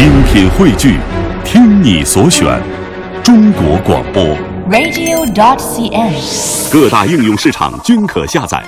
[0.00, 0.98] 精品汇聚，
[1.44, 2.58] 听你所选，
[3.22, 4.24] 中国广播。
[4.70, 6.72] radio.dot.cn，。
[6.72, 8.64] 各大应用市场均可下载。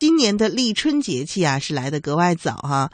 [0.00, 2.90] 今年的立春节气啊，是来的格外早哈、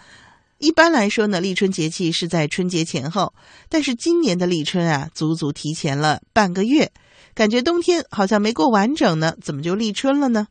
[0.58, 3.32] 一般来说呢，立春节气是在春节前后，
[3.70, 6.92] 但是今年的立春啊，足足提前了半个月，
[7.34, 10.48] 感觉冬天好像没过完整呢，怎么就立春了呢？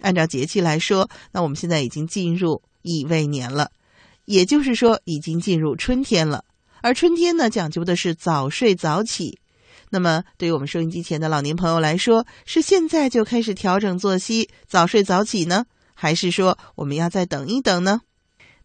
[0.00, 3.70] 按照节气来说，那我们现在已经进入乙未年了，
[4.24, 6.44] 也就是说已经进入春天了。
[6.82, 9.38] 而春天呢，讲究的是早睡早起。
[9.90, 15.66] 那么，对于我们收音机前的老年朋友来说，是现在就开始调整作息，早睡早起呢？
[15.94, 18.00] 还是说我们要再等一等呢？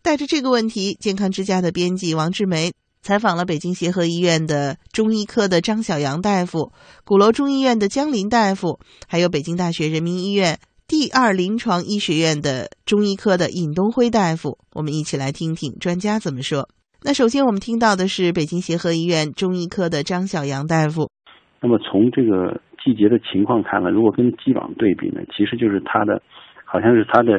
[0.02, 6.72] 带着这个问题，健康之家的编辑王志梅采访了北京协和医院的中医科的张小阳大夫、
[7.06, 16.66] 鼓楼中医院的江林大夫，还有北京大学人民医院第二临床医学院的中医科的尹东辉大夫，我们一起来听听专家怎么说。
[17.06, 21.14] 那首先我们听到的是北京协和医院中医科的张小阳大夫。
[21.62, 26.24] 那么从这个季节的情况看呢，如果跟既往对比呢，其实就是它的，
[26.66, 27.38] 好像是它的，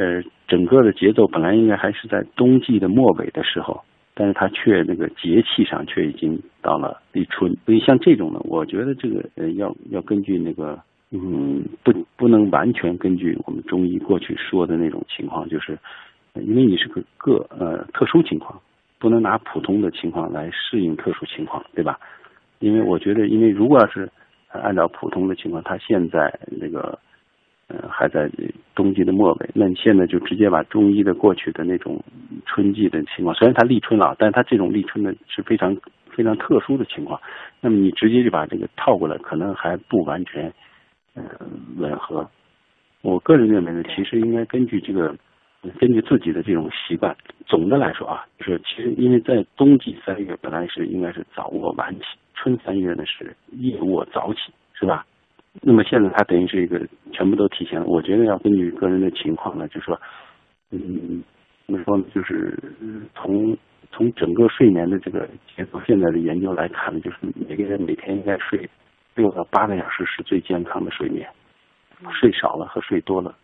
[0.00, 10.80] 呃，整个的节奏本来应该还是在冬季的末尾的时候，但是它却那个节气上却已经到了立春，所以像这种呢，我觉得这个呃要要根据那个
[11.12, 15.78] 嗯不不能完全根据我们中医过去说的那种情况，就是
[16.34, 18.60] 因为你是个个呃特殊情况，
[18.98, 21.98] 不能拿普通的情况来适应特殊情况，对吧？
[22.58, 24.10] 因为我觉得，因为如果要是
[24.50, 26.98] 按照普通的情况，他现在那个
[27.68, 28.28] 呃还在
[28.74, 32.02] 冬季的末尾，那你现在就直接把中医的过去的那种
[32.46, 35.76] 春季的情况，虽然它立春了，但是它这种立春呢是非常
[36.10, 37.20] 非常特殊的情况，
[37.60, 40.52] 那么你直接就把这个套过来，可能还不完全
[41.16, 41.24] 呃
[41.76, 42.30] 吻合。
[43.02, 45.16] 我个人认为呢，其实应该根据这个。
[45.80, 55.04] 根据自己的这种习惯，总的来说啊，就是其实因为在冬季三月本来是应该是早卧晚起，春三月呢是夜卧早起，是吧？
[55.62, 56.80] 那么现在它等于是一个
[57.10, 57.86] 全部都提前了。
[57.86, 60.00] 我觉得要根据个人的情况呢，就是说，
[60.70, 61.20] 嗯，
[61.66, 62.04] 怎么说呢？
[62.14, 62.56] 就是
[63.16, 63.56] 从
[63.90, 67.16] 从整个睡眠的这个结构，现在的研究来看呢，就是
[67.48, 68.70] 每个人每天应该睡
[69.16, 71.28] 六到八个小时是最健康的睡眠，
[72.12, 73.34] 睡少了和睡多了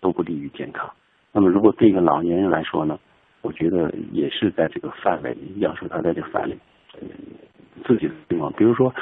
[0.00, 0.90] 都不利于健康。
[1.32, 2.98] 那么，如果对一个老年人来说呢，
[3.42, 6.56] 我觉得也是在这个范围里，要求他在这个范围
[7.84, 8.94] 自己的情况，比如说，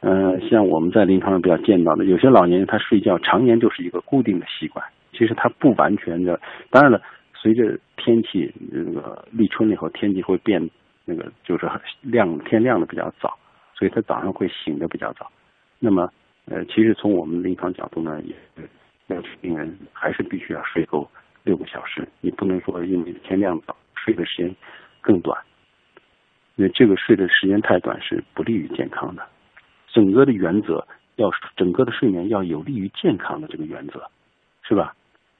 [0.00, 6.38] 呃，像我们在临床上比较见到的，有些老年人他睡觉常年就是一个固定的习惯，其实他不完全的。
[6.70, 7.00] 当然了，
[7.34, 10.68] 随着天气那个立春了以后，天气会变，
[11.04, 11.66] 那个就是
[12.02, 13.38] 亮天亮的比较早，
[13.74, 15.30] 所以他早上会醒的比较早。
[15.78, 16.10] 那么，
[16.46, 18.68] 呃，其实从我们临床角度呢，也是
[19.08, 21.08] 要求病人还是必须要睡够。
[21.44, 24.54] 六个小时，你不能说因为天亮早睡的时间
[25.00, 25.40] 更短，
[26.56, 29.26] 因为这个睡的时间太短是不利于健康的。
[29.86, 34.10] 整个的原则要整个的睡眠要有利于健康的这个原则，
[34.62, 34.94] 是吧？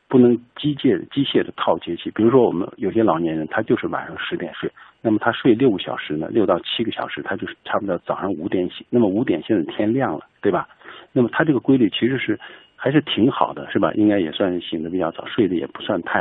[0.08, 2.10] 不能机械机械的套节气。
[2.10, 4.70] 比如说我们有些老年人，他就是晚上十点睡，
[5.00, 8.86] 那么他睡六个小时呢，六到七个小时，他就是差不多早上五点醒。
[8.90, 10.68] 那么五点现在天亮了，对吧？
[11.12, 12.38] 那么他这个规律其实是。
[12.80, 13.92] 还是挺好的，是吧？
[13.94, 16.20] 应该也算醒的比较早，睡的也不算太，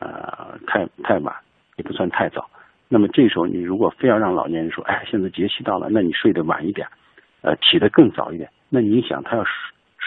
[0.00, 1.34] 呃，太太晚，
[1.76, 2.46] 也不算太早。
[2.90, 6.86] 那么这时候你如果非要让老年人说，哎，现在节气到了，那你睡得晚一点，
[7.40, 9.42] 呃，起得更早一点，那你想他要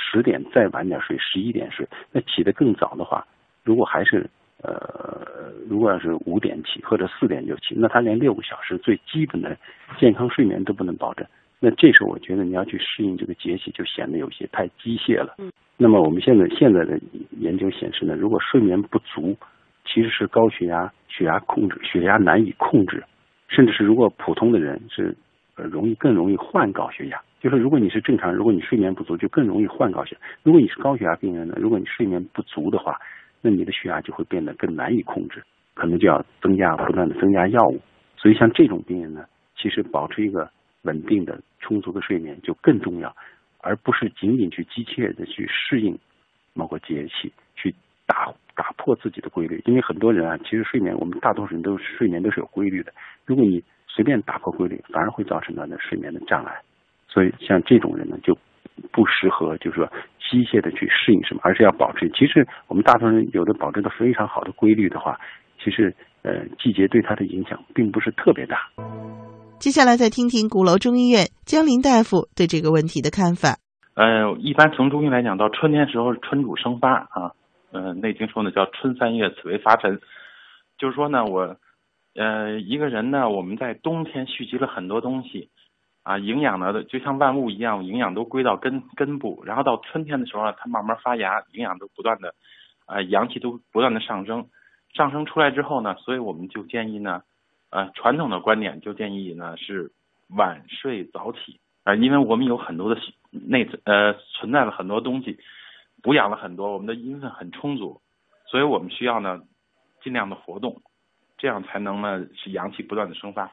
[0.01, 3.25] 十十点再晚点睡，十一点睡，那起得更早的话，
[3.63, 4.29] 如果还是
[4.61, 9.55] 呃，如果要是五点起或者四点就起，那他连六个小时最基本的
[9.97, 11.25] 健康睡眠都不能保证。
[11.61, 15.35] 那这时候我觉得你要去适应这个节气，就显得有些太机械了。
[15.37, 15.49] 嗯。
[15.77, 16.99] 那么我们现在现在的
[17.39, 19.37] 研究显示呢，如果睡眠不足，
[19.85, 23.03] 其实是高血压、血压控制、血压难以控制，
[23.47, 25.15] 甚至是如果普通的人是
[25.55, 27.19] 呃容易更容易患高血压。
[27.41, 30.21] 就是如果你是正常，如果你睡眠不足，就更容易患高血压。
[30.43, 32.97] 如果你是高血压病人呢，如果你睡眠不足的话，
[33.41, 35.43] 那你的血压就会变得更难以控制，
[35.73, 37.81] 可能就要增加不断的增加药物。
[38.15, 39.25] 所以像这种病人呢，
[39.57, 40.49] 其实保持一个
[40.83, 41.41] 稳定的。
[41.63, 43.15] 充足的睡眠就更重要，
[43.59, 45.97] 而不是仅仅去机械的去适应
[46.53, 47.73] 某个节气，去
[48.07, 49.61] 打打破自己的规律。
[49.65, 52.91] 因为很多人啊，其实睡眠我们大多数人都睡眠都是有规律的。
[53.27, 56.59] 如果你随便打破规律，反而会造成他的睡眠的障碍。
[57.11, 58.33] 所以像这种人呢，就
[58.91, 59.85] 不适合就是说
[60.17, 62.09] 机械的去适应什么，而是要保持。
[62.11, 65.19] 其实我们大多数人有的保持的非常好的规律的话，
[65.61, 68.69] 其实呃季节对他的影响并不是特别大。
[69.59, 73.57] 接下来再听听鼓楼中医院江林大夫对这个问题的看法。
[73.93, 77.35] 呃，一般从中医来讲，到春天时候春主生发啊，
[77.71, 79.99] 呃，《内经》说呢叫春三月，此为发陈，
[80.77, 81.57] 就是说呢，我
[82.15, 85.49] 呃，一个人呢，我们在冬天蓄积了很多东西，
[86.03, 92.33] 啊，营养呢，就像万物一样，营养都归到根根部，然后到春天的时候呢，它慢慢发芽，营养都不断的，
[92.85, 94.47] 啊，阳气都不断的上升，
[94.93, 97.23] 上升出来之后呢，所以我们就建议呢，
[97.69, 99.91] 呃，传统的观点就建议呢是
[100.35, 102.99] 晚睡早起，啊，因为我们有很多的
[103.29, 105.37] 内呃存在了很多东西，
[106.01, 108.01] 补养了很多，我们的阴分很充足，
[108.47, 109.41] 所以我们需要呢
[110.03, 110.81] 尽量的活动。
[111.37, 113.51] 这样才能呢使阳气不断的生发，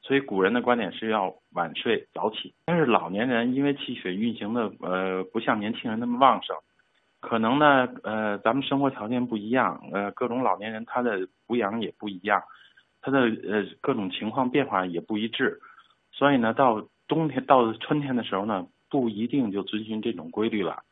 [0.00, 2.54] 所以古人的观点是要晚睡早起。
[2.66, 6.56] 但是老年人因为气血运行的呃不像年轻人那么旺盛，
[7.20, 12.42] 可能呢呃咱们生活条件不一样，呃各种老年人他的补养也不一样，
[13.00, 15.60] 他的呃各种情况变化也不一致，
[16.12, 20.82] 所以呢到冬天到春天的时候呢不一定就遵循这种规律了。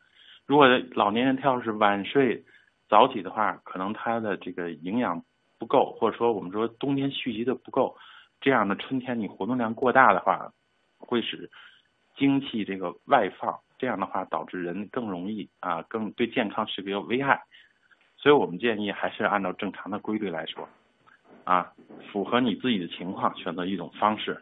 [0.45, 2.43] 如果老年人他要是晚睡
[2.87, 5.23] 早起的话，可能他的这个营养。
[5.59, 7.97] 不够，或者说我们说冬天蓄积的不够，
[8.39, 10.51] 这样的春天你活动量过大的话，
[10.99, 11.49] 会使
[12.15, 17.43] 精气这个外放，这样的话导致人更容易啊，更对健康是个危害。
[18.17, 20.67] 所以我们建议还是按照正常的规律来说，
[21.43, 21.71] 啊，
[22.11, 24.41] 符合你自己的情况选择一种方式。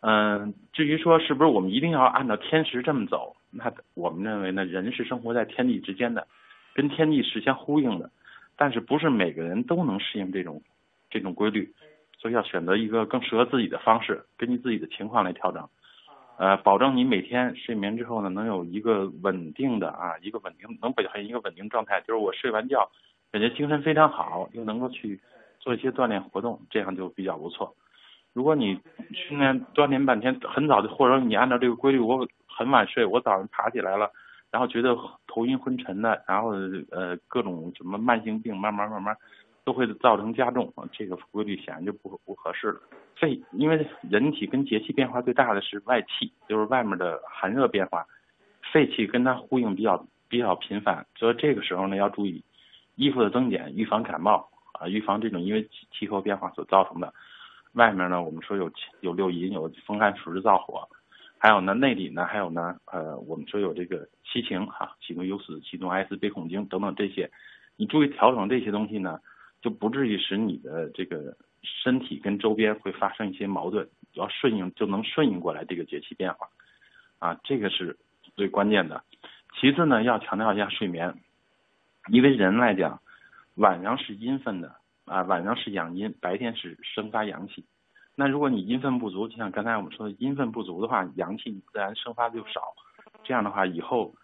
[0.00, 6.26] 嗯，至于说是不是我们一定要按照天时这么走，那我们认为呢，人是生活在天地之间的，
[6.74, 8.10] 跟天地是相呼应的。
[8.56, 10.62] 但是不是每个人都能适应这种
[11.10, 11.72] 这种规律，
[12.18, 15.68] 所以要选择一个更适合自己的方式，根据自己的情况来调整，
[16.38, 22.90] 呃，保证你每天睡眠之后呢，能有一个稳定的啊，一个稳定能表现一个稳定状态，就是我睡完觉
[23.30, 25.20] 感觉精神非常好，又能够去
[25.60, 27.74] 做一些锻炼活动，这样就比较不错。
[28.32, 28.78] 如果你
[29.14, 34.10] 训练锻炼半天，很早就或者你按照这个规律，我很晚睡，我早上爬起来了。
[34.50, 34.96] 然后觉得
[35.26, 36.50] 头晕昏沉的，然后
[36.90, 39.14] 呃各种什么慢性病，慢慢慢慢
[39.66, 42.80] 都会造成加重，这个规律显然就不不合适了。
[43.16, 48.06] 肺，因为人体跟节气变化最大的是外气，就是外面的寒热变化，
[48.72, 52.44] 肺气跟它呼应比较比较频繁，所以这个时候呢要注意
[52.94, 57.12] 衣服的增减，预防感冒啊，预防这种因为气候变化所造成的。
[57.72, 58.70] 外面呢我们说有
[59.00, 60.88] 有六淫，有风寒暑湿燥火。
[61.38, 67.30] 还有呢，内里呢，还有呢，呃，我们说有这个七情哈，喜怒忧思、喜怒哀思、悲恐惊等等这些，
[67.76, 69.20] 你注意调整这些东西呢，
[69.66, 76.48] 就不至于使你的这个身体跟周边会发生一些矛盾，要顺应就能顺应过来这个节气变化，
[77.18, 77.98] 啊，这个是
[78.36, 79.02] 最关键的。
[79.60, 81.12] 其次呢，要强调一下睡眠，
[82.12, 83.00] 因为人来讲，
[83.56, 84.72] 晚上是阴分的
[85.04, 87.64] 啊，晚上是养阴，白天是生发阳气。
[88.14, 92.72] 那如果你阴分不足，就像刚才我们说的，阴分不足的话，阳气自然生发就少。
[93.24, 94.14] 这样的话，以后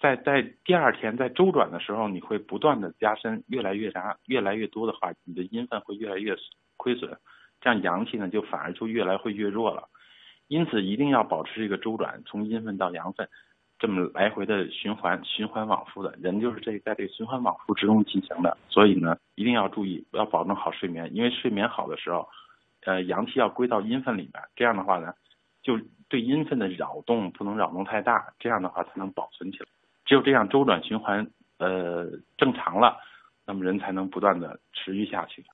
[0.00, 6.36] 在在第二天在周转的时候，你会不断的加深，越来越啥，越来越多的话，你的阴分会越来越
[6.76, 7.16] 亏损，
[7.60, 9.88] 这样阳气呢就反而就越来会越弱了。
[10.46, 13.28] 因此，一定要保持这个周转，从阴分到阳分，
[13.78, 16.14] 这么来回的循环，循环往复的。
[16.20, 22.28] 人就是这在这循环往复之中进行的，所以呢，一定要注意，要保证好睡眠，因为睡眠好的时候。
[22.86, 25.12] 呃，阳气要归到阴分里面，这样的话呢，
[25.62, 25.78] 就
[26.08, 29.66] 对阴分的扰动不能扰动太大，这样的话才能保存起来。
[30.08, 31.26] 只有这样周转循环
[31.58, 32.06] 呃
[32.38, 32.96] 正常了，
[33.46, 35.44] 那么人才能不断的持续下去。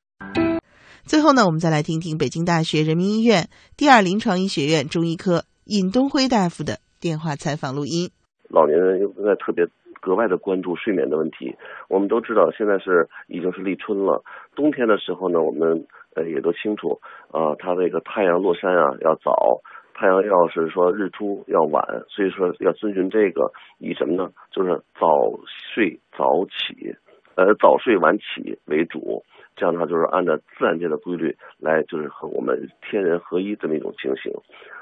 [1.02, 8.08] 最后呢，我们再来听听北京大学人民医院第二临床医学院中医科尹东辉大夫的电话采访录音。
[8.48, 9.66] 老年人又在特别
[10.00, 11.56] 格外的关注睡眠的问题。
[11.88, 14.22] 我们都知道，现在是已经是立春了，
[14.54, 15.84] 冬天的时候呢，我们。
[16.16, 17.00] 呃，也都清楚，
[17.32, 19.60] 啊，它这个太阳落山啊要早，
[19.94, 24.30] 太阳要是说日出要晚，所以说要遵循这个，以什么呢？
[24.50, 26.94] 就是早睡早起，
[27.36, 29.22] 呃，早睡晚起为主，
[29.56, 34.32] 这样的话就是按照自然界的规律来，就是和我们天人合一这么一种情形。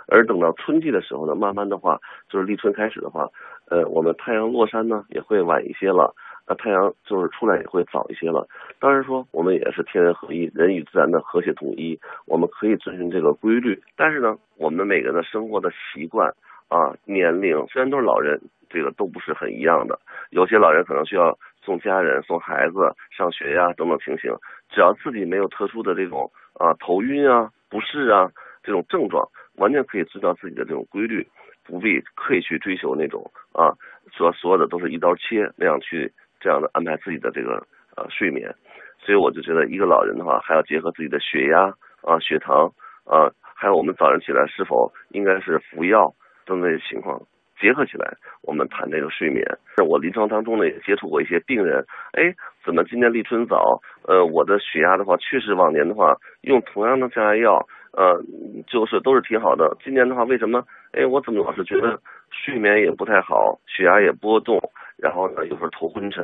[0.08, 3.28] 而等到春季的时候呢，慢慢的话，就是立春开始的话，
[3.68, 6.14] 呃，我们太阳落山呢也会晚一些了。
[6.46, 8.46] 那太阳就是出来也会早一些了。
[8.80, 13.80] 当然说，我们也是天人合一，人与自然的和谐统一，我们可以遵循这个规律。
[13.96, 16.28] 但是呢，我们每个人的生活的习惯
[16.68, 19.98] 啊、年龄，虽然都是老人，这个都不是很一样的。
[20.30, 24.34] 有些老人可能需要送家人、送孩子上学呀等等情形，
[24.68, 28.30] 只要自己没有特殊的这种啊头晕啊、不适啊
[28.62, 31.24] 这种症状，完全可以遵照自己的这种规律，
[31.62, 33.70] 不必刻意去追求那种啊
[34.16, 36.12] 说所有的都是一刀切那样去。
[36.42, 37.62] 这样的安排自己的这个
[37.96, 38.52] 呃睡眠，
[38.98, 41.72] 所以我就觉得一个老人的话，还要结合自己的血压
[42.02, 42.66] 啊、血糖
[43.04, 46.12] 啊，还有我们早上起来是否应该是服药
[46.44, 47.20] 等这些情况，
[47.60, 49.46] 结合起来，我们谈这个睡眠。
[49.86, 52.34] 我临床当中呢也接触过一些病人，哎，
[52.64, 53.80] 怎么今年立春早？
[54.08, 58.20] 呃，我的血压的话，确实往年的话用同样的降压药，呃，
[58.66, 59.76] 就是都是挺好的。
[59.82, 60.64] 今年的话，为什么？
[60.92, 61.98] 哎，我怎么老是觉得
[62.30, 64.60] 睡眠也不太好，血压也波动，
[65.02, 66.22] 然后呢有时候头昏沉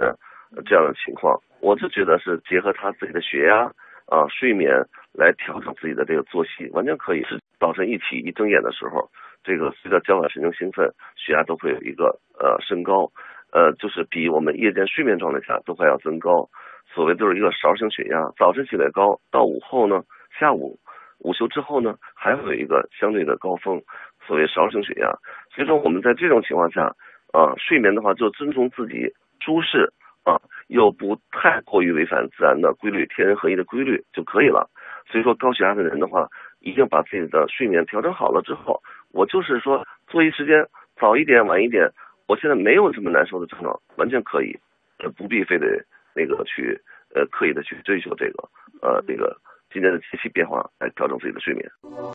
[0.64, 1.34] 这样的情况？
[1.60, 3.66] 我就觉得是结合他自己的血压
[4.06, 4.70] 啊睡眠
[5.12, 9.10] 来调整自己的这个作息，完全可以是早晨一起一睁眼的时候。
[9.44, 13.10] 这个随着交感神经兴奋，血压都会有一个呃升高，
[13.52, 16.48] 呃，就是比我们夜间睡眠状态下都还要增高。
[16.92, 20.02] 所谓就是一个勺型血压，早晨起来高，到午后呢，
[20.38, 20.78] 下午
[21.20, 23.80] 午休之后呢，还会有一个相对的高峰，
[24.26, 25.08] 所谓勺型血压。
[25.54, 26.92] 所以说我们在这种情况下
[27.32, 29.92] 啊，睡眠的话就遵从自己舒适
[30.24, 34.68] 啊，又不太过于违反自然的规律，天人合一的规律就可以了。
[35.10, 36.28] 所以说高血压的人的话，
[36.60, 38.80] 一定把自己的睡眠调整好了之后。
[39.12, 40.66] 我就是说，作息时间
[41.00, 41.90] 早一点、晚一点，
[42.26, 44.54] 我现在没有这么难受的症状，完全可以，
[44.98, 45.66] 呃，不必非得
[46.14, 46.78] 那个去
[47.14, 48.48] 呃刻意的去追求这个
[48.82, 49.34] 呃这个
[49.72, 51.66] 今天的节气变化来调整自己的睡眠。